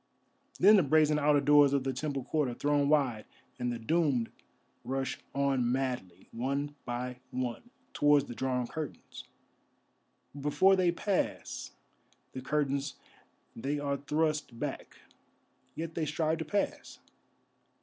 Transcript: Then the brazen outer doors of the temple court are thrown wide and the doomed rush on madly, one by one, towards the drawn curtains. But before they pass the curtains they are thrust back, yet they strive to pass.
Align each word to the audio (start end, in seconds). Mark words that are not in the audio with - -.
Then 0.59 0.77
the 0.77 0.81
brazen 0.81 1.19
outer 1.19 1.39
doors 1.41 1.73
of 1.73 1.83
the 1.83 1.93
temple 1.93 2.23
court 2.23 2.49
are 2.49 2.55
thrown 2.55 2.89
wide 2.89 3.25
and 3.59 3.71
the 3.71 3.77
doomed 3.77 4.31
rush 4.83 5.19
on 5.35 5.71
madly, 5.71 6.27
one 6.31 6.73
by 6.85 7.19
one, 7.29 7.69
towards 7.93 8.25
the 8.25 8.33
drawn 8.33 8.65
curtains. 8.65 9.25
But 10.33 10.41
before 10.41 10.75
they 10.75 10.91
pass 10.91 11.73
the 12.31 12.41
curtains 12.41 12.95
they 13.55 13.77
are 13.77 13.97
thrust 13.97 14.57
back, 14.57 14.95
yet 15.75 15.93
they 15.93 16.07
strive 16.07 16.39
to 16.39 16.45
pass. 16.45 16.97